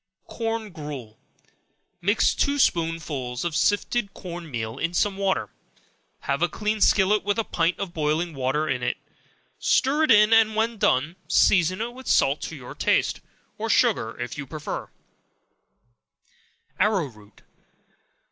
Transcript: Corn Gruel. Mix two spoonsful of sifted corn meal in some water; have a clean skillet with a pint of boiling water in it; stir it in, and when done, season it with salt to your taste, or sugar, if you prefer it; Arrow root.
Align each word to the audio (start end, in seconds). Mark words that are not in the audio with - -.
Corn 0.25 0.71
Gruel. 0.71 1.19
Mix 2.01 2.33
two 2.33 2.57
spoonsful 2.57 3.33
of 3.45 3.55
sifted 3.55 4.15
corn 4.15 4.49
meal 4.49 4.79
in 4.79 4.95
some 4.95 5.15
water; 5.15 5.49
have 6.21 6.41
a 6.41 6.49
clean 6.49 6.81
skillet 6.81 7.23
with 7.23 7.37
a 7.37 7.43
pint 7.43 7.77
of 7.77 7.93
boiling 7.93 8.33
water 8.33 8.67
in 8.67 8.81
it; 8.81 8.97
stir 9.59 10.05
it 10.05 10.09
in, 10.09 10.33
and 10.33 10.55
when 10.55 10.79
done, 10.79 11.17
season 11.27 11.81
it 11.81 11.93
with 11.93 12.07
salt 12.07 12.41
to 12.41 12.55
your 12.55 12.73
taste, 12.73 13.21
or 13.59 13.69
sugar, 13.69 14.19
if 14.19 14.39
you 14.39 14.47
prefer 14.47 14.85
it; 14.85 14.89
Arrow 16.79 17.05
root. 17.05 17.43